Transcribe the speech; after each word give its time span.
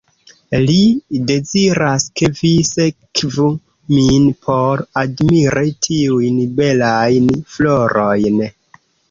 Li 0.67 0.77
deziras, 1.31 2.05
ke 2.21 2.29
vi 2.39 2.51
sekvu 2.69 3.45
min 3.99 4.25
por 4.47 4.83
admiri 5.03 5.75
tiujn 5.91 6.41
belajn 6.59 7.31
florojn. 7.53 8.43